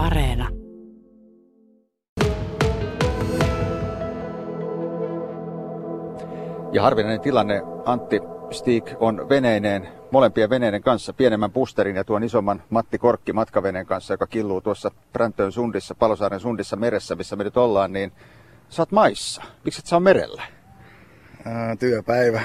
[0.00, 0.48] Areena.
[6.72, 12.62] Ja harvinainen tilanne, Antti Stig on veneineen, molempien veneiden kanssa, pienemmän pusterin ja tuon isomman
[12.70, 17.56] Matti Korkki matkaveneen kanssa, joka killuu tuossa Präntöön sundissa, Palosaaren sundissa meressä, missä me nyt
[17.56, 18.12] ollaan, niin
[18.68, 19.42] sä oot maissa.
[19.64, 20.42] Miksi et sä on merellä?
[21.44, 22.40] Ää, työpäivä.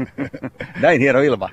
[0.82, 1.48] Näin hieno ilma.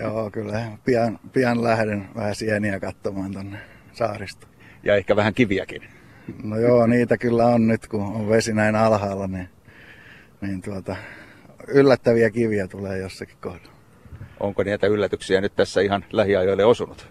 [0.00, 0.62] Joo, kyllä.
[0.84, 3.58] Pian, pian lähden vähän sieniä katsomaan tonne
[3.92, 4.50] saarista.
[4.82, 5.82] Ja ehkä vähän kiviäkin.
[6.42, 9.48] No joo, niitä kyllä on nyt, kun on vesi näin alhaalla, niin,
[10.40, 10.96] niin tuota,
[11.68, 13.80] yllättäviä kiviä tulee jossakin kohdalla.
[14.40, 17.08] Onko niitä yllätyksiä nyt tässä ihan lähiajoille osunut?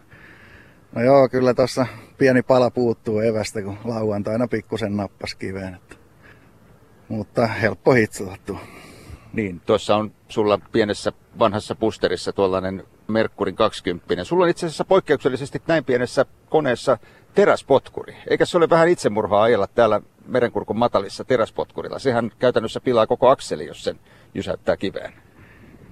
[0.96, 1.86] No joo, kyllä tuossa
[2.18, 5.74] pieni pala puuttuu evästä, kun lauantaina pikkusen nappas kiveen.
[5.74, 5.96] Että.
[7.08, 8.60] Mutta helppo hitsata tuo.
[9.34, 14.24] Niin, tuossa on sulla pienessä vanhassa pusterissa tuollainen Merkkurin 20.
[14.24, 16.98] Sulla on itse asiassa poikkeuksellisesti näin pienessä koneessa
[17.36, 18.16] teräspotkuri.
[18.28, 21.99] Eikä se ole vähän itsemurhaa ajella täällä merenkurkun matalissa teräspotkurilla?
[21.99, 23.99] Sehän käytännössä pilaa koko akseli, jos sen
[24.34, 25.13] jysäyttää kiveen.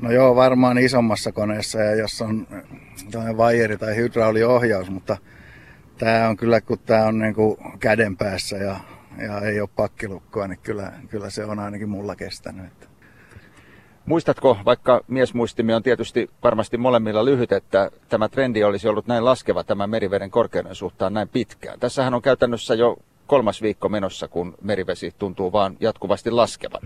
[0.01, 2.47] No joo, varmaan isommassa koneessa ja jos on
[3.11, 5.17] tämmöinen vaieri tai hydrauliohjaus, mutta
[5.97, 8.79] tämä on kyllä, kun tämä on niin kuin käden päässä ja,
[9.17, 12.89] ja ei ole pakkilukkoa, niin kyllä, kyllä se on ainakin mulla kestänyt.
[14.07, 19.63] Muistatko, vaikka miesmuistimme on tietysti varmasti molemmilla lyhyt, että tämä trendi olisi ollut näin laskeva
[19.63, 21.79] tämän meriveden korkeuden suhtaan näin pitkään?
[21.79, 26.81] Tässähän on käytännössä jo kolmas viikko menossa, kun merivesi tuntuu vaan jatkuvasti laskevan.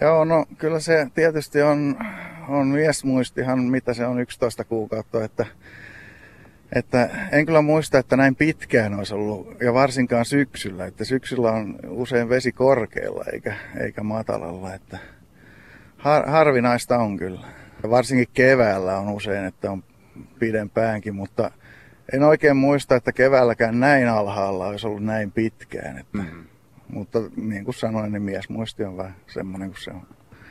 [0.00, 1.96] Joo, no kyllä se tietysti on,
[2.48, 5.46] on miesmuistihan, mitä se on 11 kuukautta, että,
[6.72, 11.76] että en kyllä muista, että näin pitkään olisi ollut, ja varsinkaan syksyllä, että syksyllä on
[11.88, 14.98] usein vesi korkealla eikä, eikä matalalla, että
[16.04, 17.46] har, harvinaista on kyllä.
[17.82, 19.84] Ja varsinkin keväällä on usein, että on
[20.38, 21.50] pidempäänkin, mutta
[22.12, 25.98] en oikein muista, että keväälläkään näin alhaalla olisi ollut näin pitkään.
[25.98, 26.44] Että, mm-hmm.
[26.88, 30.06] Mutta niin kuin sanoin, niin miesmuisti on vähän semmoinen kuin se on.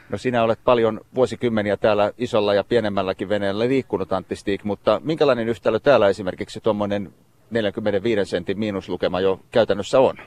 [0.09, 5.49] No sinä olet paljon vuosikymmeniä täällä isolla ja pienemmälläkin veneellä liikkunut Antti Stig, mutta minkälainen
[5.49, 7.13] yhtälö täällä esimerkiksi tuommoinen
[7.51, 10.17] 45 sentin miinuslukema jo käytännössä on?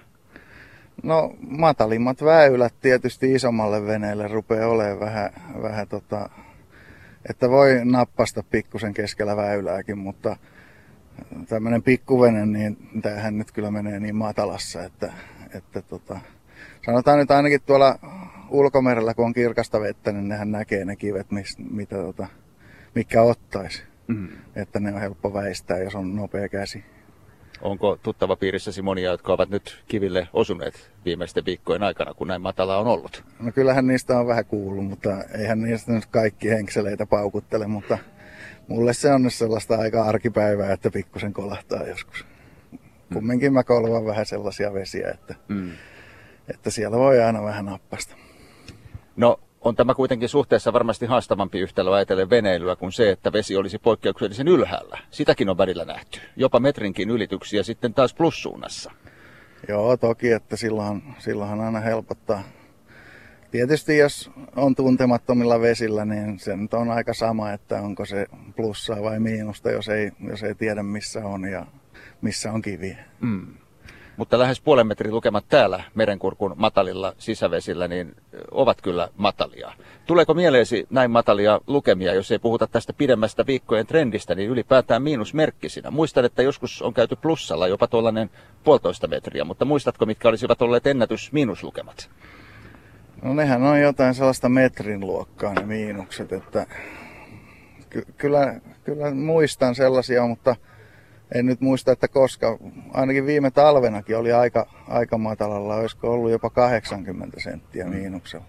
[1.03, 5.31] No matalimmat väylät tietysti isommalle veneelle rupeaa olemaan vähän,
[5.63, 6.31] vähän tota,
[7.31, 10.37] että voi nappasta pikkusen keskellä väylääkin, mutta
[11.49, 15.13] tämmöinen pikkuvene, niin tämähän nyt kyllä menee niin matalassa, että,
[15.55, 16.21] että tota,
[16.87, 17.99] sanotaan nyt ainakin tuolla
[18.51, 22.27] ulkomerellä, kun on kirkasta vettä, niin nehän näkee ne kivet, mis, mitä, tota,
[22.95, 23.83] mikä ottaisi.
[24.07, 24.29] Mm.
[24.57, 26.85] Että ne on helppo väistää, jos on nopea käsi.
[27.61, 32.79] Onko tuttava piirissäsi monia, jotka ovat nyt kiville osuneet viimeisten viikkojen aikana, kun näin matala
[32.79, 33.25] on ollut?
[33.41, 37.99] No kyllähän niistä on vähän kuullut, mutta eihän niistä nyt kaikki henkseleitä paukuttele, mutta
[38.69, 42.25] mulle se on nyt sellaista aika arkipäivää, että pikkusen kolahtaa joskus.
[43.13, 45.73] Kumminkin mä kolvan vähän sellaisia vesiä, että, mm.
[46.49, 48.17] että siellä voi aina vähän nappasta.
[49.17, 53.79] No on tämä kuitenkin suhteessa varmasti haastavampi yhtälö ajatellen veneilyä kuin se, että vesi olisi
[53.79, 54.99] poikkeuksellisen ylhäällä.
[55.11, 56.21] Sitäkin on välillä nähty.
[56.37, 58.93] Jopa metrinkin ylityksiä sitten taas plussuunnassa.
[59.69, 62.43] Joo, toki, että silloin, silloinhan aina helpottaa.
[63.51, 68.27] Tietysti jos on tuntemattomilla vesillä, niin se nyt on aika sama, että onko se
[68.57, 71.67] plussaa vai miinusta, jos ei, jos ei tiedä missä on ja
[72.21, 72.97] missä on kivi.
[73.21, 73.55] Mm.
[74.17, 78.17] Mutta lähes puolen metrin lukemat täällä merenkurkun matalilla sisävesillä niin
[78.51, 79.73] ovat kyllä matalia.
[80.07, 85.91] Tuleeko mieleesi näin matalia lukemia, jos ei puhuta tästä pidemmästä viikkojen trendistä, niin ylipäätään miinusmerkkisinä?
[85.91, 88.31] Muistan, että joskus on käyty plussalla jopa tuollainen
[88.65, 92.11] puolitoista metriä, mutta muistatko, mitkä olisivat olleet ennätys miinuslukemat?
[93.23, 96.67] No nehän on jotain sellaista metrin luokkaa ne miinukset, että
[97.91, 100.57] ky- kyllä, kyllä muistan sellaisia, mutta
[101.35, 102.59] en nyt muista, että koska,
[102.95, 107.91] ainakin viime talvenakin oli aika, aika matalalla, olisiko ollut jopa 80 senttiä mm.
[107.91, 108.47] miinuksella.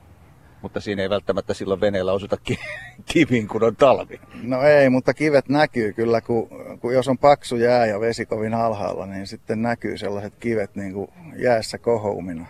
[0.61, 2.38] Mutta siinä ei välttämättä silloin veneellä osuta
[3.13, 4.19] kiviin, kun on talvi.
[4.43, 6.49] No ei, mutta kivet näkyy kyllä, kun,
[6.79, 10.94] kun jos on paksu jää ja vesi kovin alhaalla, niin sitten näkyy sellaiset kivet niin
[10.94, 12.45] kuin jäässä kohoumina,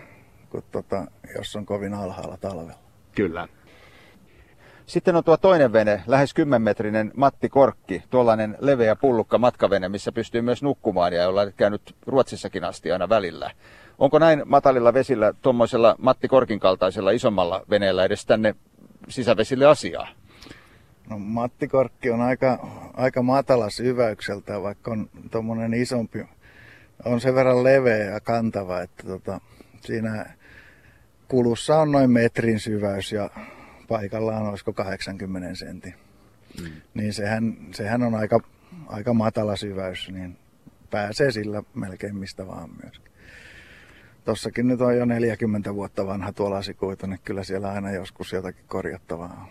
[0.49, 1.05] kun tota,
[1.37, 2.79] jos on kovin alhaalla talvella.
[3.15, 3.47] Kyllä.
[4.87, 10.41] Sitten on tuo toinen vene, lähes 10-metrinen Matti Korkki, tuollainen leveä pullukka matkavene, missä pystyy
[10.41, 13.51] myös nukkumaan ja jolla on käynyt Ruotsissakin asti aina välillä.
[13.99, 18.55] Onko näin matalilla vesillä tuommoisella Matti Korkin kaltaisella isommalla veneellä edes tänne
[19.09, 20.07] sisävesille asiaa?
[21.09, 26.25] No, Matti Korkki on aika, aika matala syväykseltä, vaikka on tuommoinen isompi.
[27.05, 29.41] On sen verran leveä ja kantava, että tota,
[29.81, 30.25] siinä
[31.27, 33.29] kulussa on noin metrin syväys ja
[33.87, 35.93] paikallaan olisiko 80 sentin.
[36.61, 36.67] Mm.
[36.93, 38.39] Niin sehän, sehän on aika,
[38.87, 40.37] aika matala syväys, niin
[40.89, 43.11] pääsee sillä melkein mistä vaan myöskin.
[44.25, 48.65] Tossakin nyt on jo 40 vuotta vanha tuo lasikuitu, niin kyllä siellä aina joskus jotakin
[48.67, 49.47] korjattavaa on.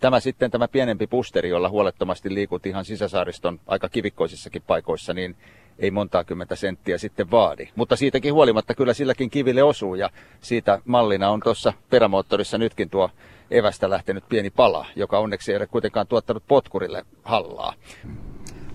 [0.00, 5.36] Tämä sitten tämä pienempi pusteri, jolla huolettomasti liikut ihan sisäsaariston aika kivikkoisissakin paikoissa, niin
[5.78, 7.68] ei montaa kymmentä senttiä sitten vaadi.
[7.76, 10.10] Mutta siitäkin huolimatta kyllä silläkin kiville osuu ja
[10.40, 13.10] siitä mallina on tuossa perämoottorissa nytkin tuo
[13.50, 17.74] evästä lähtenyt pieni pala, joka onneksi ei ole kuitenkaan tuottanut potkurille hallaa.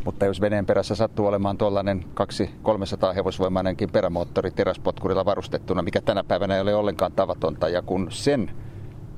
[0.05, 2.05] Mutta jos veneen perässä sattuu olemaan tuollainen
[3.11, 8.51] 200-300 hevosvoimainenkin perämoottori teräspotkurilla varustettuna, mikä tänä päivänä ei ole ollenkaan tavatonta, ja kun sen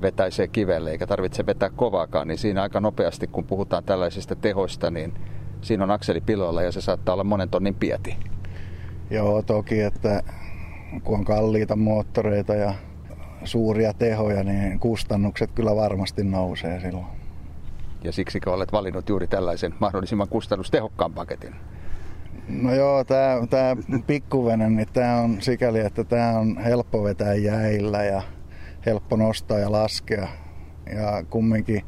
[0.01, 5.13] vetäisee kivelle eikä tarvitse vetää kovaakaan, niin siinä aika nopeasti, kun puhutaan tällaisista tehoista, niin
[5.61, 8.17] siinä on akseli piloilla ja se saattaa olla monen tonnin pieti.
[9.09, 10.23] Joo, toki, että
[11.03, 12.73] kun on kalliita moottoreita ja
[13.45, 17.05] suuria tehoja, niin kustannukset kyllä varmasti nousee silloin.
[18.03, 21.55] Ja siksi olet valinnut juuri tällaisen mahdollisimman kustannustehokkaan paketin?
[22.47, 23.77] No joo, tämä tää
[24.07, 28.21] pikkuvene, niin tämä on sikäli, että tämä on helppo vetää jäillä ja
[28.85, 30.27] helppo nostaa ja laskea.
[30.95, 31.81] Ja kumminkin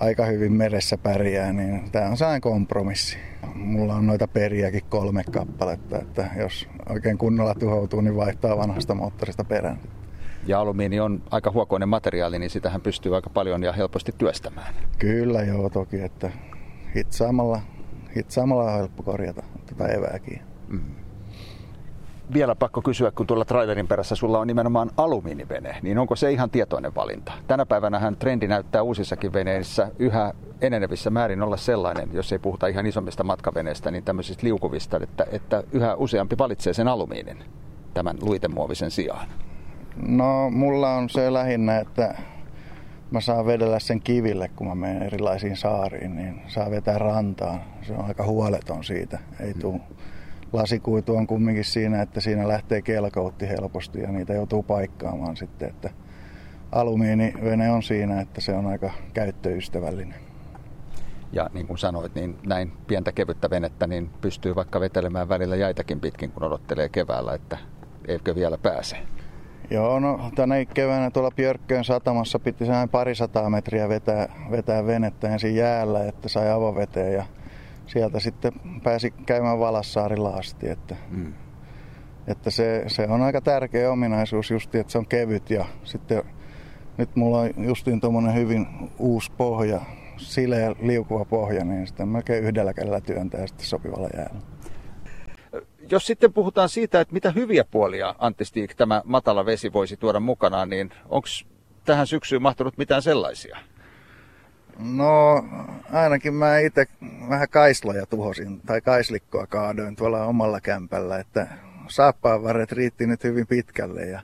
[0.00, 3.18] aika hyvin meressä pärjää, niin tämä on sellainen kompromissi.
[3.54, 9.44] Mulla on noita periäkin kolme kappaletta, että jos oikein kunnolla tuhoutuu, niin vaihtaa vanhasta moottorista
[9.44, 9.80] perään.
[10.46, 14.74] Ja alumiini on aika huokoinen materiaali, niin sitähän pystyy aika paljon ja helposti työstämään.
[14.98, 16.30] Kyllä joo, toki, että
[16.96, 17.60] hitsaamalla,
[18.16, 20.40] hitsaamalla on helppo korjata tätä evääkin.
[20.68, 20.96] Mm
[22.34, 26.50] vielä pakko kysyä, kun tuolla trailerin perässä sulla on nimenomaan alumiinivene, niin onko se ihan
[26.50, 27.32] tietoinen valinta?
[27.46, 32.86] Tänä päivänä trendi näyttää uusissakin veneissä yhä enenevissä määrin olla sellainen, jos ei puhuta ihan
[32.86, 37.44] isommista matkaveneistä, niin tämmöisistä liukuvista, että, että yhä useampi valitsee sen alumiinin
[37.94, 39.28] tämän luitemuovisen sijaan.
[39.96, 42.14] No mulla on se lähinnä, että
[43.10, 47.60] mä saan vedellä sen kiville, kun mä menen erilaisiin saariin, niin saa vetää rantaan.
[47.82, 49.18] Se on aika huoleton siitä.
[49.40, 49.60] Ei hmm.
[49.60, 49.80] tule
[50.52, 55.90] lasikuitu on kumminkin siinä, että siinä lähtee kelkoutti helposti ja niitä joutuu paikkaamaan sitten, että
[56.72, 60.20] alumiinivene on siinä, että se on aika käyttöystävällinen.
[61.32, 66.00] Ja niin kuin sanoit, niin näin pientä kevyttä venettä niin pystyy vaikka vetelemään välillä jäitäkin
[66.00, 67.58] pitkin, kun odottelee keväällä, että
[68.08, 68.96] eikö vielä pääse.
[69.70, 75.56] Joo, no tänä keväänä tuolla Björkköön satamassa piti pari sataa metriä vetää, vetää venettä ensin
[75.56, 77.24] jäällä, että sai avoveteen ja
[77.86, 78.52] sieltä sitten
[78.82, 80.68] pääsi käymään Valassaarilla asti.
[80.68, 81.32] Että, mm.
[82.26, 86.22] että se, se, on aika tärkeä ominaisuus justi, että se on kevyt ja sitten
[86.98, 88.66] nyt mulla on justiin tuommoinen hyvin
[88.98, 89.80] uusi pohja,
[90.16, 94.40] sileä liukuva pohja, niin sitten melkein yhdellä kädellä työntää sitten sopivalla jäällä.
[95.90, 100.70] Jos sitten puhutaan siitä, että mitä hyviä puolia Antistiik tämä matala vesi voisi tuoda mukanaan,
[100.70, 101.28] niin onko
[101.84, 103.58] tähän syksyyn mahtunut mitään sellaisia?
[104.78, 105.44] No
[105.92, 106.86] ainakin mä itse
[107.28, 111.46] vähän kaisloja tuhosin tai kaislikkoa kaadoin tuolla omalla kämpällä, että
[111.88, 114.20] saappaanvarret riitti nyt hyvin pitkälle ja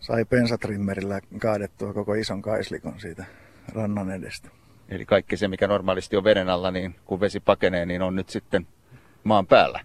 [0.00, 3.24] sai pensatrimmerillä kaadettua koko ison kaislikon siitä
[3.74, 4.48] rannan edestä.
[4.88, 8.28] Eli kaikki se, mikä normaalisti on veden alla, niin kun vesi pakenee, niin on nyt
[8.28, 8.66] sitten
[9.24, 9.80] maan päällä.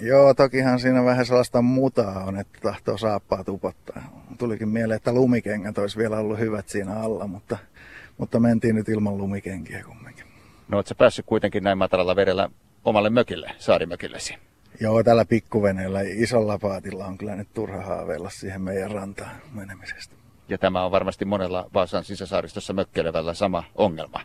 [0.00, 4.02] Joo, tokihan siinä vähän sellaista mutaa on, että tahtoo saappaa tupottaa.
[4.38, 7.58] Tulikin mieleen, että lumikengät olisi vielä ollut hyvät siinä alla, mutta
[8.18, 10.24] mutta mentiin nyt ilman lumikenkiä kumminkin.
[10.68, 12.48] No ootko päässyt kuitenkin näin matalalla vedellä
[12.84, 14.34] omalle mökille, saarimökillesi?
[14.80, 20.14] Joo, tällä pikkuveneellä isolla paatilla on kyllä nyt turha haaveilla siihen meidän rantaan menemisestä.
[20.48, 24.20] Ja tämä on varmasti monella Vaasan sisäsaaristossa mökkeilevällä sama ongelma.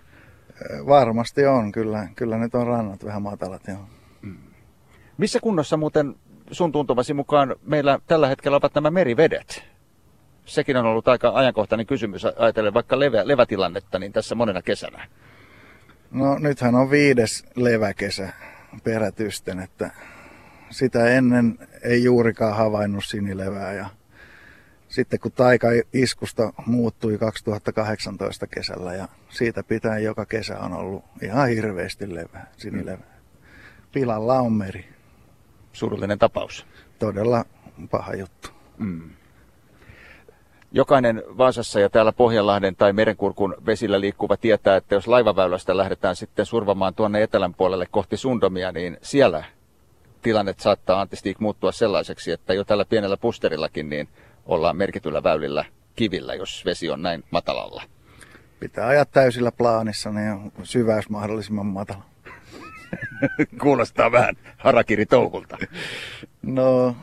[0.88, 2.08] Varmasti on, kyllä.
[2.16, 3.86] Kyllä nyt on rannat vähän matalat, joo.
[4.22, 4.38] Mm.
[5.18, 6.16] Missä kunnossa muuten
[6.52, 9.72] sun tuntuvasi mukaan meillä tällä hetkellä ovat nämä merivedet?
[10.46, 15.08] sekin on ollut aika ajankohtainen kysymys ajatellen vaikka levä, levätilannetta niin tässä monena kesänä.
[16.12, 18.30] No nythän on viides leväkesä
[18.84, 19.92] perätysten, että
[20.70, 23.90] sitä ennen ei juurikaan havainnut sinilevää ja
[24.88, 31.50] sitten kun taika iskusta muuttui 2018 kesällä ja siitä pitää joka kesä on ollut ihan
[31.50, 33.20] hirveästi levää, sinilevää.
[33.92, 35.01] Pilalla on meri.
[35.74, 36.66] Surullinen tapaus.
[37.00, 37.46] Todella
[37.92, 38.50] paha juttu.
[38.78, 39.10] Mm.
[40.72, 46.46] Jokainen Vaasassa ja täällä Pohjanlahden tai Merenkurkun vesillä liikkuva tietää, että jos laivaväylästä lähdetään sitten
[46.46, 49.44] survamaan tuonne etelän puolelle kohti Sundomia, niin siellä
[50.22, 54.10] tilanne saattaa antistiik muuttua sellaiseksi, että jo tällä pienellä pusterillakin niin
[54.46, 57.84] ollaan merkityllä väylillä kivillä, jos vesi on näin matalalla.
[58.60, 62.11] Pitää ajaa täysillä plaanissa, niin syväys mahdollisimman matala.
[63.62, 65.58] Kuulostaa vähän harakiri touhulta.
[66.42, 66.96] No,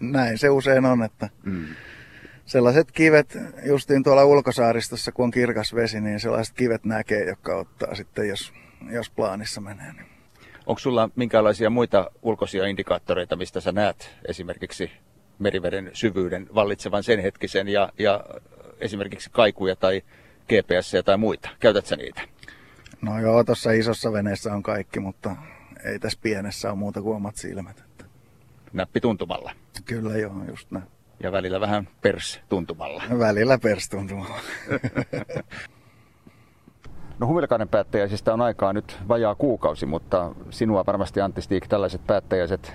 [0.00, 1.66] näin se usein on, että mm
[2.52, 7.94] sellaiset kivet, justiin tuolla ulkosaaristossa, kun on kirkas vesi, niin sellaiset kivet näkee, jotka ottaa
[7.94, 8.52] sitten, jos,
[8.90, 9.92] jos plaanissa menee.
[9.92, 10.06] Niin.
[10.66, 14.90] Onko sulla minkälaisia muita ulkoisia indikaattoreita, mistä sä näet esimerkiksi
[15.38, 18.24] meriveden syvyyden vallitsevan sen hetkisen ja, ja
[18.80, 20.02] esimerkiksi kaikuja tai
[20.44, 21.48] GPS tai muita?
[21.60, 22.20] Käytät sä niitä?
[23.02, 25.36] No joo, tuossa isossa veneessä on kaikki, mutta
[25.84, 27.78] ei tässä pienessä ole muuta kuin omat silmät.
[27.78, 28.04] Että...
[28.72, 29.52] Näppi tuntumalla.
[29.84, 30.84] Kyllä joo, just näin.
[31.22, 33.02] Ja välillä vähän pers tuntumalla.
[33.18, 34.40] Välillä pers tuntumalla.
[37.18, 42.72] No Humilkainen päättäjäisistä on aikaa nyt vajaa kuukausi, mutta sinua varmasti Antti Stiik tällaiset päättäjäiset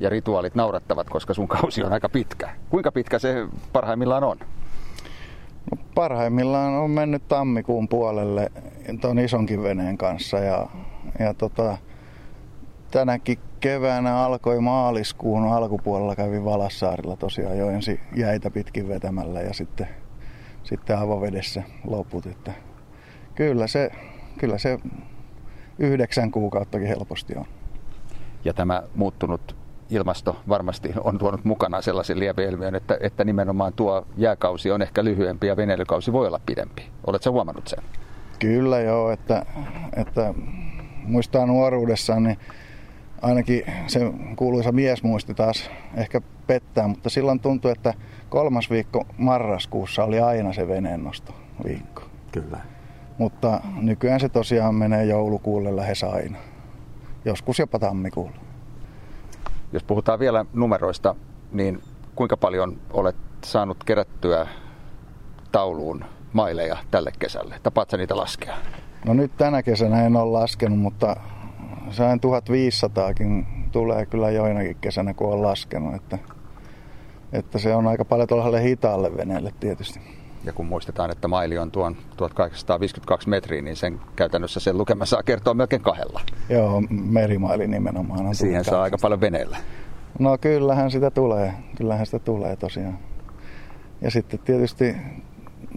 [0.00, 2.50] ja rituaalit naurattavat, koska sun kausi on aika pitkä.
[2.68, 4.38] Kuinka pitkä se parhaimmillaan on?
[5.70, 8.52] No, parhaimmillaan on mennyt tammikuun puolelle
[8.98, 10.66] tuon isonkin veneen kanssa ja,
[11.18, 11.78] ja tota,
[12.90, 19.88] tänäkin keväänä alkoi maaliskuun alkupuolella kävi Valassaarilla tosiaan jo ensin jäitä pitkin vetämällä ja sitten,
[20.62, 22.26] sitten avovedessä loput.
[22.26, 22.52] Että
[23.34, 23.90] kyllä se,
[24.38, 24.78] kyllä se
[25.78, 27.44] yhdeksän kuukauttakin helposti on.
[28.44, 29.56] Ja tämä muuttunut
[29.90, 35.46] ilmasto varmasti on tuonut mukana sellaisen lieveilmiön, että, että nimenomaan tuo jääkausi on ehkä lyhyempi
[35.46, 36.82] ja veneilykausi voi olla pidempi.
[37.06, 37.84] Oletko huomannut sen?
[38.40, 39.46] Kyllä joo, että,
[39.96, 40.34] että
[41.04, 42.38] muistaa nuoruudessaan, niin
[43.22, 47.94] ainakin se kuuluisa miesmuisti taas ehkä pettää, mutta silloin tuntui, että
[48.28, 52.02] kolmas viikko marraskuussa oli aina se veneennosto viikko.
[52.32, 52.60] Kyllä.
[53.18, 56.38] Mutta nykyään se tosiaan menee joulukuulle lähes aina.
[57.24, 58.36] Joskus jopa tammikuulle.
[59.72, 61.14] Jos puhutaan vielä numeroista,
[61.52, 61.82] niin
[62.14, 64.46] kuinka paljon olet saanut kerättyä
[65.52, 67.54] tauluun maileja tälle kesälle?
[67.62, 68.54] Tapaatko niitä laskea?
[69.04, 71.16] No nyt tänä kesänä en ole laskenut, mutta
[71.90, 75.94] sain 1500kin tulee kyllä joinakin kesänä, kun on laskenut.
[75.94, 76.18] Että,
[77.32, 80.00] että se on aika paljon tuollaiselle hitaalle veneelle tietysti.
[80.44, 85.22] Ja kun muistetaan, että maili on tuon 1852 metriä, niin sen käytännössä sen lukema saa
[85.22, 86.20] kertoa melkein kahdella.
[86.48, 88.26] Joo, merimaili nimenomaan.
[88.26, 89.56] On Siihen saa aika paljon veneellä.
[90.18, 92.98] No kyllähän sitä tulee, kyllähän sitä tulee tosiaan.
[94.00, 94.96] Ja sitten tietysti,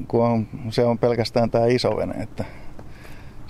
[0.08, 2.46] kun on, se on pelkästään tämä iso vene, että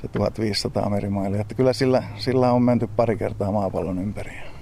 [0.02, 1.42] se 1500 merimailia.
[1.42, 4.53] Että kyllä sillä, sillä on menty pari kertaa maapallon ympäri.